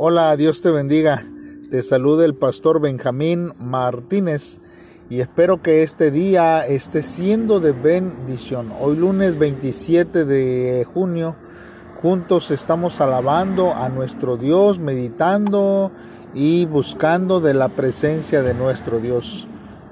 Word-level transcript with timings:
Hola, 0.00 0.36
Dios 0.36 0.62
te 0.62 0.70
bendiga. 0.70 1.24
Te 1.72 1.82
saluda 1.82 2.24
el 2.24 2.36
pastor 2.36 2.80
Benjamín 2.80 3.52
Martínez 3.58 4.60
y 5.10 5.18
espero 5.18 5.60
que 5.60 5.82
este 5.82 6.12
día 6.12 6.64
esté 6.64 7.02
siendo 7.02 7.58
de 7.58 7.72
bendición. 7.72 8.70
Hoy 8.80 8.94
lunes 8.94 9.36
27 9.40 10.24
de 10.24 10.86
junio, 10.94 11.34
juntos 12.00 12.52
estamos 12.52 13.00
alabando 13.00 13.74
a 13.74 13.88
nuestro 13.88 14.36
Dios, 14.36 14.78
meditando 14.78 15.90
y 16.32 16.66
buscando 16.66 17.40
de 17.40 17.54
la 17.54 17.68
presencia 17.68 18.44
de 18.44 18.54
nuestro 18.54 19.00
Dios. 19.00 19.48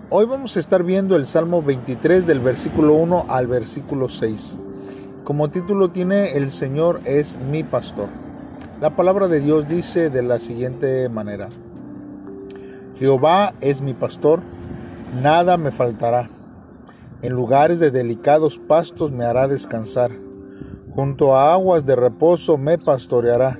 Hoy 0.08 0.26
vamos 0.26 0.56
a 0.56 0.60
estar 0.60 0.84
viendo 0.84 1.16
el 1.16 1.26
Salmo 1.26 1.64
23 1.64 2.28
del 2.28 2.38
versículo 2.38 2.92
1 2.92 3.26
al 3.28 3.48
versículo 3.48 4.08
6. 4.08 4.60
Como 5.24 5.50
título 5.50 5.90
tiene 5.90 6.36
El 6.36 6.52
Señor 6.52 7.00
es 7.06 7.40
mi 7.50 7.64
pastor. 7.64 8.25
La 8.78 8.94
palabra 8.94 9.26
de 9.26 9.40
Dios 9.40 9.66
dice 9.66 10.10
de 10.10 10.22
la 10.22 10.38
siguiente 10.38 11.08
manera. 11.08 11.48
Jehová 12.98 13.54
es 13.62 13.80
mi 13.80 13.94
pastor, 13.94 14.42
nada 15.22 15.56
me 15.56 15.70
faltará. 15.70 16.28
En 17.22 17.32
lugares 17.32 17.80
de 17.80 17.90
delicados 17.90 18.58
pastos 18.58 19.12
me 19.12 19.24
hará 19.24 19.48
descansar. 19.48 20.10
Junto 20.94 21.34
a 21.34 21.54
aguas 21.54 21.86
de 21.86 21.96
reposo 21.96 22.58
me 22.58 22.76
pastoreará. 22.76 23.58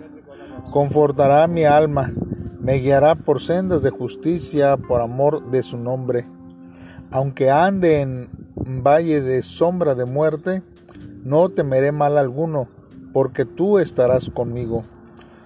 Confortará 0.71 1.47
mi 1.47 1.65
alma. 1.65 2.13
Me 2.61 2.75
guiará 2.75 3.15
por 3.15 3.41
sendas 3.41 3.81
de 3.81 3.89
justicia 3.89 4.77
por 4.77 5.01
amor 5.01 5.51
de 5.51 5.63
su 5.63 5.79
nombre. 5.79 6.27
Aunque 7.11 7.51
ande 7.51 8.03
en 8.03 8.29
valle 8.85 9.23
de 9.23 9.43
sombra 9.43 9.95
de 9.95 10.05
muerte, 10.05 10.63
no 11.25 11.49
temeré 11.49 11.91
mal 11.91 12.19
alguno, 12.19 12.69
porque 13.15 13.47
tú 13.47 13.79
estarás 13.79 14.29
conmigo. 14.29 14.85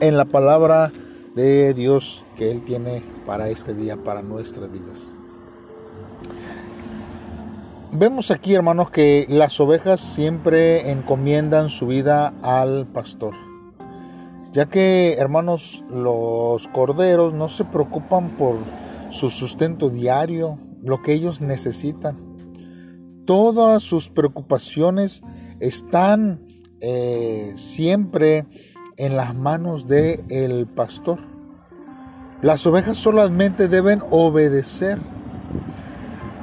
en 0.00 0.16
la 0.16 0.24
palabra 0.24 0.92
de 1.34 1.74
Dios 1.74 2.24
que 2.36 2.50
Él 2.50 2.62
tiene 2.62 3.02
para 3.26 3.48
este 3.48 3.74
día, 3.74 3.96
para 3.96 4.22
nuestras 4.22 4.70
vidas. 4.70 5.12
Vemos 7.92 8.30
aquí, 8.32 8.54
hermanos, 8.54 8.90
que 8.90 9.24
las 9.28 9.60
ovejas 9.60 10.00
siempre 10.00 10.90
encomiendan 10.90 11.68
su 11.68 11.86
vida 11.86 12.34
al 12.42 12.86
pastor, 12.88 13.34
ya 14.52 14.66
que, 14.66 15.14
hermanos, 15.14 15.84
los 15.90 16.66
corderos 16.68 17.34
no 17.34 17.48
se 17.48 17.64
preocupan 17.64 18.30
por 18.30 18.56
su 19.10 19.30
sustento 19.30 19.90
diario, 19.90 20.58
lo 20.82 21.02
que 21.02 21.12
ellos 21.12 21.40
necesitan. 21.40 22.16
Todas 23.26 23.84
sus 23.84 24.08
preocupaciones 24.10 25.22
están 25.60 26.44
eh, 26.80 27.54
siempre 27.56 28.44
en 28.96 29.16
las 29.16 29.34
manos 29.34 29.86
del 29.86 30.24
el 30.28 30.66
pastor. 30.66 31.18
Las 32.42 32.66
ovejas 32.66 32.98
solamente 32.98 33.68
deben 33.68 34.02
obedecer. 34.10 34.98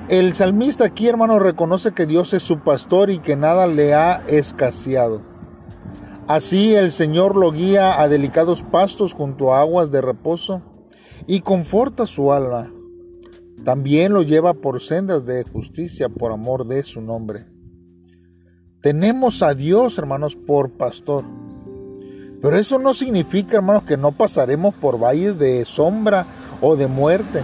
El 0.09 0.34
salmista 0.34 0.85
aquí, 0.85 1.07
hermano, 1.07 1.40
reconoce 1.40 1.94
que 1.94 2.06
Dios 2.06 2.34
es 2.34 2.44
su 2.44 2.59
pastor 2.59 3.09
y 3.09 3.19
que 3.19 3.35
nada 3.35 3.67
le 3.67 3.94
ha 3.94 4.23
escaseado. 4.28 5.22
Así 6.28 6.75
el 6.75 6.91
Señor 6.91 7.35
lo 7.35 7.51
guía 7.51 8.01
a 8.01 8.07
delicados 8.07 8.63
pastos 8.63 9.13
junto 9.13 9.53
a 9.53 9.61
aguas 9.61 9.91
de 9.91 10.01
reposo 10.01 10.61
y 11.28 11.41
conforta 11.41 12.06
su 12.06 12.34
alma. 12.34 12.72
También 13.63 14.13
lo 14.13 14.23
lleva 14.23 14.53
por 14.53 14.81
sendas 14.81 15.25
de 15.25 15.44
justicia 15.44 16.09
por 16.09 16.31
amor 16.31 16.66
de 16.66 16.84
su 16.84 17.01
nombre. 17.01 17.45
Tenemos 18.81 19.44
a 19.44 19.53
Dios, 19.53 20.00
hermanos, 20.00 20.35
por 20.35 20.72
pastor. 20.72 21.25
Pero 22.41 22.57
eso 22.57 22.79
no 22.79 22.94
significa, 22.94 23.57
hermanos, 23.57 23.84
que 23.84 23.97
no 23.97 24.12
pasaremos 24.12 24.74
por 24.74 24.97
valles 24.97 25.38
de 25.38 25.63
sombra 25.66 26.25
o 26.59 26.75
de 26.75 26.88
muerte. 26.88 27.44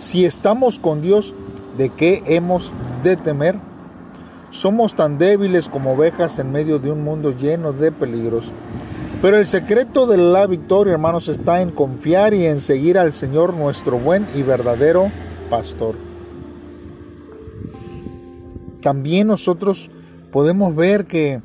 Si 0.00 0.24
estamos 0.24 0.78
con 0.78 1.02
Dios, 1.02 1.34
¿de 1.76 1.90
qué 1.90 2.22
hemos 2.26 2.72
de 3.02 3.16
temer? 3.16 3.56
Somos 4.50 4.94
tan 4.94 5.18
débiles 5.18 5.68
como 5.68 5.92
ovejas 5.92 6.38
en 6.38 6.52
medio 6.52 6.78
de 6.78 6.90
un 6.90 7.04
mundo 7.04 7.36
lleno 7.36 7.72
de 7.72 7.92
peligros. 7.92 8.50
Pero 9.20 9.38
el 9.38 9.46
secreto 9.46 10.06
de 10.06 10.16
la 10.16 10.46
victoria, 10.46 10.94
hermanos, 10.94 11.28
está 11.28 11.60
en 11.60 11.70
confiar 11.70 12.34
y 12.34 12.46
en 12.46 12.60
seguir 12.60 12.98
al 12.98 13.12
Señor, 13.12 13.54
nuestro 13.54 13.98
buen 13.98 14.26
y 14.34 14.42
verdadero 14.42 15.10
pastor. 15.50 15.96
También 18.80 19.28
nosotros 19.28 19.90
podemos 20.30 20.76
ver 20.76 21.06
que 21.06 21.40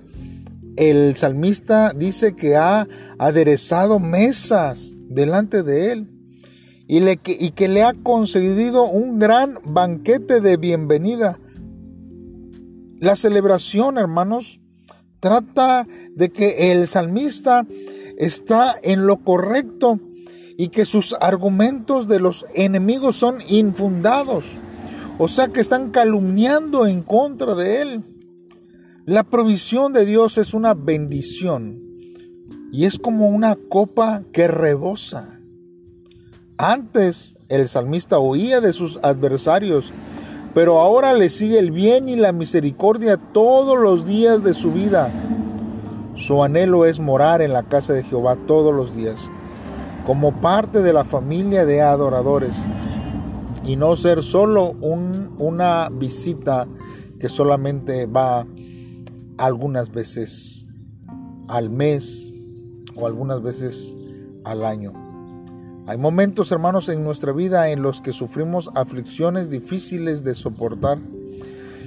el 0.79 1.17
salmista 1.17 1.91
dice 1.93 2.37
que 2.37 2.55
ha 2.55 2.87
aderezado 3.17 3.99
mesas 3.99 4.93
delante 5.09 5.61
de 5.61 5.91
él 5.91 6.07
y, 6.87 7.51
que 7.51 7.67
le 7.67 7.83
ha 7.83 7.93
concedido 7.93 8.85
un 8.85 9.19
gran 9.19 9.59
banquete 9.65 10.39
de 10.39 10.55
bienvenida. 10.55 11.37
La 12.99 13.17
celebración, 13.17 13.97
hermanos, 13.97 14.61
trata 15.19 15.85
de 16.15 16.29
que 16.29 16.71
el 16.71 16.87
salmista 16.87 17.67
está 18.17 18.73
en 18.81 19.05
lo 19.05 19.17
correcto 19.17 19.99
y 20.57 20.69
que 20.69 20.85
sus 20.85 21.13
argumentos 21.19 22.07
de 22.07 22.21
los 22.21 22.45
enemigos 22.55 23.17
son 23.17 23.39
infundados. 23.49 24.45
O 25.17 25.27
sea 25.27 25.49
que 25.49 25.59
están 25.59 25.91
calumniando 25.91 26.87
en 26.87 27.01
contra 27.01 27.53
de 27.53 27.81
él. 27.81 28.03
La 29.09 29.23
provisión 29.23 29.91
de 29.91 30.05
Dios 30.05 30.37
es 30.37 30.53
una 30.53 30.75
bendición 30.75 31.81
y 32.71 32.85
es 32.85 32.99
como 32.99 33.27
una 33.27 33.57
copa 33.67 34.21
que 34.31 34.47
rebosa. 34.47 35.39
Antes 36.59 37.35
el 37.47 37.69
salmista 37.69 38.19
huía 38.19 38.61
de 38.61 38.71
sus 38.71 38.99
adversarios, 39.01 39.93
pero 40.53 40.79
ahora 40.79 41.13
le 41.13 41.31
sigue 41.31 41.57
el 41.57 41.71
bien 41.71 42.07
y 42.07 42.17
la 42.17 42.33
misericordia 42.33 43.17
todos 43.17 43.79
los 43.79 44.05
días 44.05 44.43
de 44.43 44.53
su 44.53 44.73
vida. 44.73 45.09
Su 46.13 46.43
anhelo 46.43 46.85
es 46.85 46.99
morar 46.99 47.41
en 47.41 47.51
la 47.51 47.63
casa 47.63 47.93
de 47.93 48.03
Jehová 48.03 48.35
todos 48.45 48.75
los 48.75 48.95
días, 48.95 49.31
como 50.05 50.39
parte 50.39 50.83
de 50.83 50.93
la 50.93 51.03
familia 51.03 51.65
de 51.65 51.81
adoradores, 51.81 52.63
y 53.65 53.75
no 53.75 53.95
ser 53.95 54.21
solo 54.21 54.75
una 55.39 55.89
visita 55.91 56.67
que 57.19 57.27
solamente 57.27 58.05
va 58.05 58.45
algunas 59.39 59.91
veces 59.91 60.67
al 61.47 61.69
mes 61.69 62.31
o 62.95 63.07
algunas 63.07 63.41
veces 63.41 63.97
al 64.43 64.65
año. 64.65 64.93
Hay 65.87 65.97
momentos, 65.97 66.51
hermanos, 66.51 66.89
en 66.89 67.03
nuestra 67.03 67.31
vida 67.31 67.69
en 67.69 67.81
los 67.81 68.01
que 68.01 68.13
sufrimos 68.13 68.69
aflicciones 68.75 69.49
difíciles 69.49 70.23
de 70.23 70.35
soportar 70.35 70.99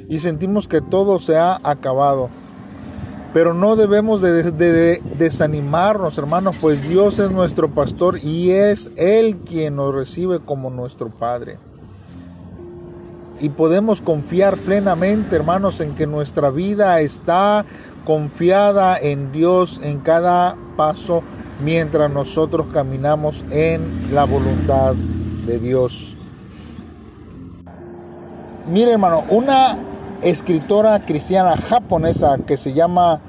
y 0.09 0.19
sentimos 0.19 0.67
que 0.67 0.81
todo 0.81 1.21
se 1.21 1.37
ha 1.37 1.61
acabado. 1.63 2.29
Pero 3.33 3.55
no 3.55 3.77
debemos 3.77 4.21
de, 4.21 5.01
desanimarnos, 5.19 6.19
hermanos, 6.19 6.57
pues 6.61 6.87
Dios 6.87 7.19
es 7.19 7.31
nuestro 7.31 7.71
pastor 7.71 8.19
y 8.23 8.51
es 8.51 8.91
Él 8.97 9.37
quien 9.39 9.77
nos 9.77 9.95
recibe 9.95 10.41
como 10.41 10.69
nuestro 10.69 11.09
Padre 11.09 11.59
y 13.43 13.49
podemos 13.49 14.01
confiar 14.01 14.57
plenamente, 14.57 15.35
hermanos, 15.35 15.81
en 15.81 15.95
que 15.95 16.07
nuestra 16.07 16.49
vida 16.51 17.01
está 17.01 17.67
confiada 18.07 18.97
en 18.97 19.33
Dios 19.33 19.81
en 19.83 19.99
cada 19.99 20.57
paso 20.77 21.25
mientras 21.63 22.09
nosotros 22.09 22.69
caminamos 22.73 23.45
en 23.51 24.15
la 24.15 24.25
voluntad 24.25 24.95
de 25.45 25.59
Dios. 25.59 26.15
Mire, 28.71 28.93
hermano, 28.93 29.25
una 29.29 29.77
escritora 30.23 31.03
cristiana 31.03 31.57
japonesa 31.57 32.39
que 32.47 32.57
se 32.57 32.73
llama 32.73 33.21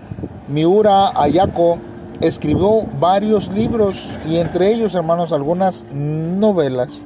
Miura 0.47 1.19
Ayako 1.19 1.79
escribió 2.21 2.83
varios 2.99 3.49
libros 3.49 4.11
y 4.29 4.37
entre 4.37 4.71
ellos, 4.71 4.93
hermanos, 4.93 5.33
algunas 5.33 5.87
novelas. 5.91 7.03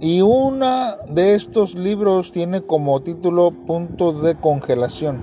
Y 0.00 0.22
uno 0.22 0.96
de 1.10 1.34
estos 1.34 1.74
libros 1.74 2.32
tiene 2.32 2.62
como 2.62 3.02
título 3.02 3.50
Punto 3.50 4.14
de 4.14 4.34
Congelación. 4.34 5.18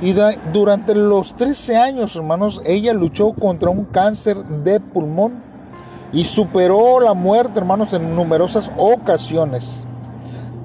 Y 0.00 0.14
durante 0.52 0.94
los 0.94 1.34
13 1.34 1.76
años, 1.76 2.14
hermanos, 2.14 2.60
ella 2.64 2.92
luchó 2.92 3.32
contra 3.32 3.70
un 3.70 3.84
cáncer 3.86 4.36
de 4.36 4.78
pulmón 4.78 5.42
y 6.12 6.24
superó 6.24 7.00
la 7.00 7.14
muerte, 7.14 7.58
hermanos, 7.58 7.92
en 7.92 8.14
numerosas 8.14 8.70
ocasiones. 8.76 9.84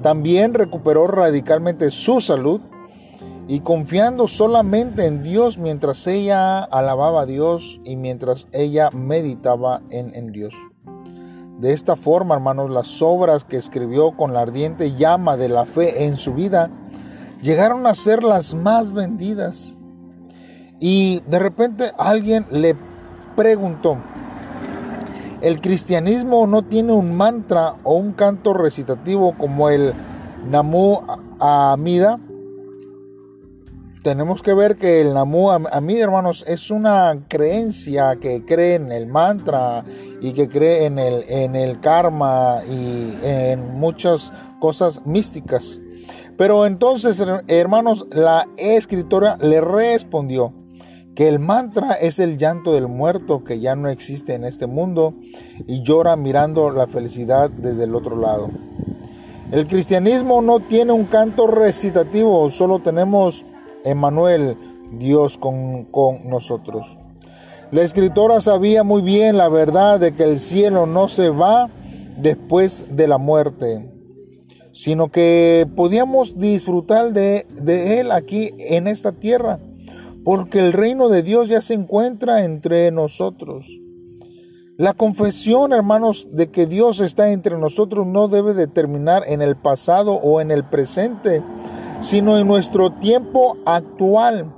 También 0.00 0.54
recuperó 0.54 1.08
radicalmente 1.08 1.90
su 1.90 2.20
salud 2.20 2.60
y 3.48 3.60
confiando 3.60 4.28
solamente 4.28 5.06
en 5.06 5.24
Dios 5.24 5.58
mientras 5.58 6.06
ella 6.06 6.62
alababa 6.62 7.22
a 7.22 7.26
Dios 7.26 7.80
y 7.84 7.96
mientras 7.96 8.46
ella 8.52 8.90
meditaba 8.92 9.82
en, 9.90 10.14
en 10.14 10.30
Dios. 10.30 10.52
De 11.62 11.72
esta 11.72 11.94
forma, 11.94 12.34
hermanos, 12.34 12.72
las 12.72 13.00
obras 13.02 13.44
que 13.44 13.56
escribió 13.56 14.16
con 14.16 14.34
la 14.34 14.40
ardiente 14.40 14.94
llama 14.94 15.36
de 15.36 15.48
la 15.48 15.64
fe 15.64 16.06
en 16.06 16.16
su 16.16 16.34
vida 16.34 16.70
llegaron 17.40 17.86
a 17.86 17.94
ser 17.94 18.24
las 18.24 18.52
más 18.52 18.92
vendidas. 18.92 19.78
Y 20.80 21.20
de 21.28 21.38
repente 21.38 21.92
alguien 21.98 22.46
le 22.50 22.74
preguntó, 23.36 23.96
¿el 25.40 25.60
cristianismo 25.60 26.48
no 26.48 26.62
tiene 26.62 26.94
un 26.94 27.16
mantra 27.16 27.76
o 27.84 27.94
un 27.94 28.10
canto 28.10 28.54
recitativo 28.54 29.38
como 29.38 29.70
el 29.70 29.92
Namu 30.50 30.98
Amida? 31.38 32.18
Tenemos 34.02 34.42
que 34.42 34.52
ver 34.52 34.76
que 34.76 35.00
el 35.00 35.14
Namu 35.14 35.50
mí 35.80 35.98
hermanos, 35.98 36.44
es 36.46 36.70
una 36.70 37.24
creencia 37.28 38.16
que 38.20 38.44
cree 38.44 38.74
en 38.74 38.90
el 38.90 39.06
mantra 39.06 39.84
y 40.20 40.32
que 40.32 40.48
cree 40.48 40.86
en 40.86 40.98
el, 40.98 41.24
en 41.28 41.54
el 41.54 41.80
karma 41.80 42.60
y 42.68 43.16
en 43.22 43.78
muchas 43.78 44.32
cosas 44.60 45.06
místicas. 45.06 45.80
Pero 46.36 46.66
entonces, 46.66 47.22
hermanos, 47.46 48.06
la 48.10 48.48
escritora 48.56 49.36
le 49.40 49.60
respondió 49.60 50.52
que 51.14 51.28
el 51.28 51.38
mantra 51.38 51.92
es 51.92 52.18
el 52.18 52.38
llanto 52.38 52.72
del 52.72 52.88
muerto 52.88 53.44
que 53.44 53.60
ya 53.60 53.76
no 53.76 53.88
existe 53.88 54.34
en 54.34 54.44
este 54.44 54.66
mundo 54.66 55.14
y 55.66 55.82
llora 55.82 56.16
mirando 56.16 56.70
la 56.70 56.86
felicidad 56.86 57.50
desde 57.50 57.84
el 57.84 57.94
otro 57.94 58.16
lado. 58.16 58.50
El 59.52 59.66
cristianismo 59.66 60.40
no 60.40 60.60
tiene 60.60 60.92
un 60.92 61.04
canto 61.04 61.46
recitativo, 61.46 62.50
solo 62.50 62.78
tenemos 62.78 63.44
Emmanuel, 63.84 64.56
Dios 64.98 65.38
con, 65.38 65.84
con 65.84 66.28
nosotros. 66.28 66.98
La 67.70 67.82
escritora 67.82 68.40
sabía 68.40 68.82
muy 68.82 69.00
bien 69.00 69.38
la 69.38 69.48
verdad 69.48 69.98
de 69.98 70.12
que 70.12 70.24
el 70.24 70.38
cielo 70.38 70.86
no 70.86 71.08
se 71.08 71.30
va 71.30 71.70
después 72.18 72.96
de 72.96 73.08
la 73.08 73.16
muerte, 73.18 73.90
sino 74.72 75.10
que 75.10 75.66
podíamos 75.74 76.38
disfrutar 76.38 77.12
de, 77.12 77.46
de, 77.50 78.00
él 78.00 78.12
aquí 78.12 78.50
en 78.58 78.86
esta 78.86 79.12
tierra, 79.12 79.58
porque 80.24 80.58
el 80.58 80.72
reino 80.72 81.08
de 81.08 81.22
Dios 81.22 81.48
ya 81.48 81.62
se 81.62 81.72
encuentra 81.74 82.44
entre 82.44 82.90
nosotros. 82.90 83.66
La 84.76 84.94
confesión, 84.94 85.72
hermanos, 85.72 86.28
de 86.32 86.50
que 86.50 86.66
Dios 86.66 87.00
está 87.00 87.30
entre 87.30 87.56
nosotros 87.56 88.06
no 88.06 88.28
debe 88.28 88.52
de 88.52 88.66
terminar 88.66 89.22
en 89.26 89.40
el 89.40 89.56
pasado 89.56 90.14
o 90.14 90.40
en 90.40 90.50
el 90.50 90.64
presente, 90.64 91.42
sino 92.02 92.36
en 92.36 92.46
nuestro 92.46 92.90
tiempo 92.90 93.56
actual. 93.64 94.52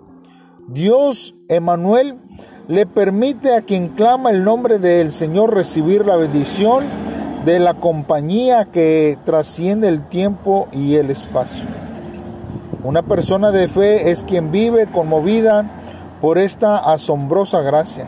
Dios, 0.69 1.37
Emanuel, 1.49 2.19
le 2.69 2.87
permite 2.87 3.55
a 3.55 3.61
quien 3.61 3.89
clama 3.89 4.31
el 4.31 4.45
nombre 4.45 4.79
del 4.79 5.13
Señor 5.13 5.55
recibir 5.55 6.07
la 6.07 6.17
bendición 6.17 6.85
de 7.45 7.59
la 7.59 7.75
compañía 7.75 8.71
que 8.73 9.19
trasciende 9.25 9.89
el 9.89 10.09
tiempo 10.09 10.69
y 10.73 10.95
el 10.95 11.11
espacio. 11.11 11.65
Una 12.83 13.03
persona 13.03 13.51
de 13.51 13.69
fe 13.69 14.11
es 14.11 14.25
quien 14.25 14.51
vive 14.51 14.87
conmovida 14.87 15.71
por 16.23 16.39
esta 16.39 16.79
asombrosa 16.79 17.61
gracia. 17.61 18.07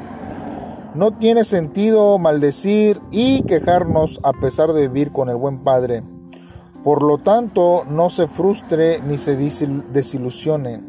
No 0.94 1.12
tiene 1.12 1.44
sentido 1.44 2.18
maldecir 2.18 3.00
y 3.10 3.42
quejarnos 3.42 4.18
a 4.22 4.32
pesar 4.32 4.72
de 4.72 4.88
vivir 4.88 5.12
con 5.12 5.28
el 5.28 5.36
buen 5.36 5.58
Padre 5.58 6.02
por 6.86 7.02
lo 7.02 7.18
tanto, 7.18 7.82
no 7.90 8.10
se 8.10 8.28
frustre 8.28 9.00
ni 9.00 9.18
se 9.18 9.34
desilusione 9.34 10.84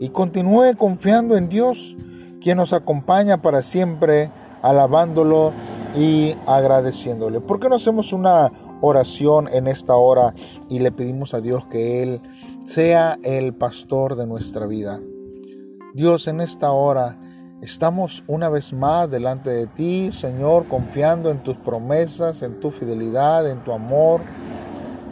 y 0.00 0.08
continúe 0.08 0.74
confiando 0.74 1.36
en 1.36 1.50
Dios, 1.50 1.98
quien 2.40 2.56
nos 2.56 2.72
acompaña 2.72 3.42
para 3.42 3.60
siempre, 3.60 4.30
alabándolo 4.62 5.52
y 5.94 6.34
agradeciéndole. 6.46 7.42
¿Por 7.42 7.60
qué 7.60 7.68
no 7.68 7.74
hacemos 7.74 8.14
una 8.14 8.52
oración 8.80 9.50
en 9.52 9.66
esta 9.66 9.94
hora 9.96 10.34
y 10.70 10.78
le 10.78 10.90
pedimos 10.92 11.34
a 11.34 11.42
Dios 11.42 11.66
que 11.66 12.02
Él 12.02 12.22
sea 12.64 13.18
el 13.22 13.52
pastor 13.52 14.16
de 14.16 14.26
nuestra 14.26 14.66
vida? 14.66 14.98
Dios, 15.92 16.26
en 16.26 16.40
esta 16.40 16.72
hora 16.72 17.18
estamos 17.60 18.24
una 18.28 18.48
vez 18.48 18.72
más 18.72 19.10
delante 19.10 19.50
de 19.50 19.66
ti, 19.66 20.10
Señor, 20.10 20.68
confiando 20.68 21.30
en 21.30 21.42
tus 21.42 21.56
promesas, 21.58 22.40
en 22.40 22.60
tu 22.60 22.70
fidelidad, 22.70 23.46
en 23.50 23.62
tu 23.62 23.72
amor 23.72 24.22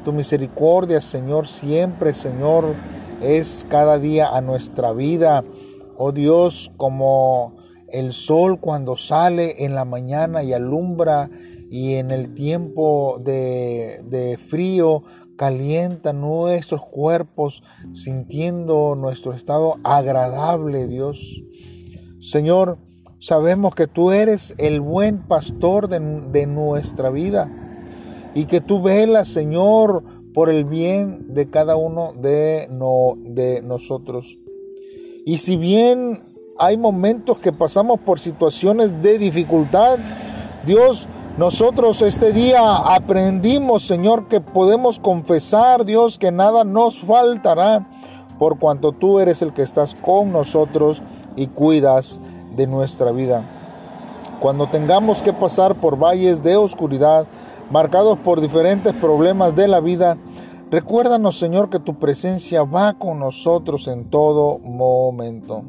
tu 0.03 0.13
misericordia, 0.13 1.01
Señor, 1.01 1.47
siempre, 1.47 2.13
Señor, 2.13 2.75
es 3.23 3.67
cada 3.69 3.99
día 3.99 4.29
a 4.29 4.41
nuestra 4.41 4.93
vida. 4.93 5.45
Oh 5.97 6.13
Dios, 6.13 6.73
como 6.77 7.57
el 7.89 8.13
sol 8.13 8.59
cuando 8.61 8.97
sale 8.97 9.65
en 9.65 9.75
la 9.75 9.85
mañana 9.85 10.43
y 10.43 10.53
alumbra 10.53 11.31
y 11.71 11.95
en 11.95 12.11
el 12.11 12.35
tiempo 12.35 13.21
de, 13.23 14.03
de 14.07 14.39
frío 14.39 15.05
calienta 15.37 16.13
nuestros 16.13 16.83
cuerpos, 16.85 17.63
sintiendo 17.93 18.95
nuestro 18.95 19.33
estado 19.33 19.77
agradable, 19.85 20.87
Dios. 20.87 21.43
Señor, 22.21 22.79
sabemos 23.19 23.75
que 23.75 23.87
tú 23.87 24.13
eres 24.13 24.55
el 24.59 24.81
buen 24.81 25.27
pastor 25.27 25.89
de, 25.89 26.01
de 26.31 26.47
nuestra 26.47 27.11
vida 27.11 27.51
y 28.35 28.47
que 28.47 28.61
tú 28.61 28.83
velas, 28.83 29.29
Señor, 29.29 30.03
por 30.35 30.49
el 30.49 30.65
bien 30.65 31.35
de 31.35 31.51
cada 31.51 31.77
uno 31.77 32.13
de, 32.15 32.69
no, 32.71 33.15
de 33.19 33.63
nosotros. 33.63 34.39
Y 35.25 35.39
si 35.39 35.57
bien 35.57 36.23
hay 36.59 36.77
momentos 36.77 37.39
que 37.39 37.53
pasamos 37.53 38.01
por 38.01 38.19
situaciones 38.19 39.03
de 39.03 39.19
dificultad, 39.19 39.99
Dios, 40.67 41.07
nosotros 41.39 42.03
este 42.03 42.33
día 42.33 42.77
aprendimos, 42.77 43.83
Señor, 43.85 44.29
que 44.29 44.41
podemos 44.41 44.99
confesar, 44.99 45.85
Dios, 45.85 46.19
que 46.19 46.31
nada 46.31 46.65
nos 46.65 47.01
faltará, 47.01 47.89
por 48.39 48.59
cuanto 48.59 48.93
tú 48.93 49.19
eres 49.19 49.43
el 49.43 49.53
que 49.53 49.63
estás 49.63 49.95
con 49.95 50.33
nosotros 50.33 51.03
y 51.37 51.47
cuidas 51.47 52.21
de 52.57 52.67
nuestra 52.67 53.13
vida. 53.13 53.43
Cuando 54.41 54.67
tengamos 54.67 55.23
que 55.23 55.33
pasar 55.33 55.77
por 55.77 55.97
valles 55.97 56.43
de 56.43 56.57
oscuridad, 56.57 57.27
marcados 57.73 58.19
por 58.19 58.43
diferentes 58.43 58.93
problemas 58.93 59.57
de 59.57 59.67
la 59.67 59.81
vida, 59.81 60.19
recuérdanos 60.71 61.39
Señor 61.39 61.71
que 61.71 61.79
tu 61.79 61.99
presencia 61.99 62.65
va 62.65 62.99
con 62.99 63.19
nosotros 63.19 63.89
en 63.89 64.11
todo 64.11 64.59
momento. 64.59 65.65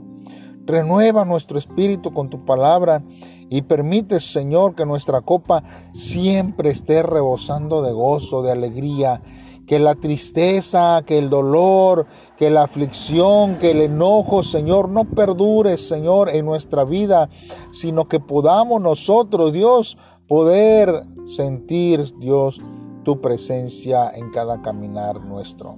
Renueva 0.65 1.23
nuestro 1.23 1.57
espíritu 1.57 2.13
con 2.13 2.29
tu 2.29 2.43
palabra 2.43 3.03
y 3.49 3.61
permite, 3.61 4.19
Señor, 4.19 4.75
que 4.75 4.85
nuestra 4.85 5.21
copa 5.21 5.63
siempre 5.93 6.71
esté 6.71 7.03
rebosando 7.03 7.81
de 7.81 7.93
gozo, 7.93 8.41
de 8.41 8.51
alegría. 8.51 9.21
Que 9.65 9.79
la 9.79 9.95
tristeza, 9.95 11.03
que 11.05 11.17
el 11.17 11.29
dolor, 11.29 12.05
que 12.37 12.49
la 12.49 12.63
aflicción, 12.63 13.57
que 13.59 13.71
el 13.71 13.81
enojo, 13.81 14.43
Señor, 14.43 14.89
no 14.89 15.05
perdure, 15.05 15.77
Señor, 15.77 16.27
en 16.27 16.43
nuestra 16.43 16.83
vida, 16.83 17.29
sino 17.71 18.09
que 18.09 18.19
podamos 18.19 18.81
nosotros, 18.81 19.53
Dios, 19.53 19.97
poder 20.27 21.03
sentir, 21.25 22.03
Dios, 22.19 22.61
tu 23.03 23.21
presencia 23.21 24.09
en 24.09 24.29
cada 24.31 24.61
caminar 24.61 25.21
nuestro. 25.21 25.77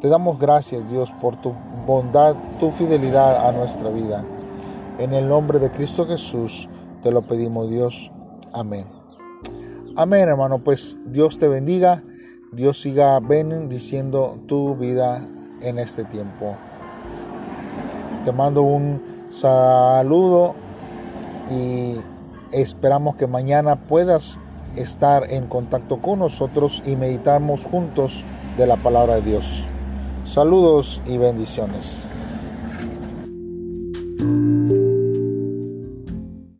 Te 0.00 0.08
damos 0.08 0.38
gracias, 0.38 0.88
Dios, 0.90 1.12
por 1.20 1.36
tu 1.36 1.54
bondad, 1.86 2.34
tu 2.58 2.70
fidelidad 2.72 3.48
a 3.48 3.52
nuestra 3.52 3.90
vida. 3.90 4.24
En 4.98 5.14
el 5.14 5.28
nombre 5.28 5.58
de 5.58 5.70
Cristo 5.70 6.06
Jesús 6.06 6.68
te 7.02 7.10
lo 7.10 7.22
pedimos, 7.22 7.70
Dios. 7.70 8.10
Amén. 8.52 8.86
Amén, 9.96 10.28
hermano. 10.28 10.58
Pues 10.58 10.98
Dios 11.06 11.38
te 11.38 11.48
bendiga. 11.48 12.02
Dios 12.52 12.80
siga 12.80 13.18
bendiciendo 13.20 14.38
tu 14.46 14.76
vida 14.76 15.26
en 15.60 15.78
este 15.78 16.04
tiempo. 16.04 16.54
Te 18.24 18.32
mando 18.32 18.62
un 18.62 19.02
saludo 19.30 20.54
y 21.50 21.96
Esperamos 22.52 23.16
que 23.16 23.26
mañana 23.26 23.76
puedas 23.76 24.38
estar 24.76 25.30
en 25.30 25.46
contacto 25.46 26.00
con 26.00 26.18
nosotros 26.18 26.82
y 26.84 26.96
meditamos 26.96 27.64
juntos 27.64 28.22
de 28.56 28.66
la 28.66 28.76
palabra 28.76 29.16
de 29.16 29.22
Dios. 29.22 29.64
Saludos 30.24 31.02
y 31.06 31.16
bendiciones. 31.16 32.04